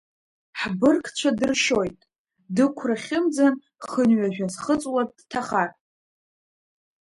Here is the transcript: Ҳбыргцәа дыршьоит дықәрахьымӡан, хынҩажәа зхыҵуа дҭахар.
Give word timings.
Ҳбыргцәа 0.59 1.29
дыршьоит 1.37 1.99
дықәрахьымӡан, 2.55 3.55
хынҩажәа 3.89 4.47
зхыҵуа 4.53 5.01
дҭахар. 5.17 5.69